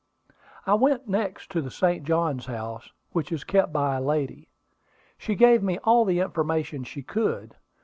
I 0.65 0.73
went 0.73 1.07
next 1.07 1.51
to 1.51 1.61
the 1.61 1.69
St. 1.69 2.03
Johns 2.03 2.47
House, 2.47 2.89
which 3.11 3.31
is 3.31 3.43
kept 3.43 3.71
by 3.71 3.95
a 3.97 4.01
lady. 4.01 4.49
She 5.19 5.35
gave 5.35 5.61
me 5.61 5.77
all 5.83 6.05
the 6.05 6.21
information 6.21 6.83
she 6.83 7.03
could. 7.03 7.55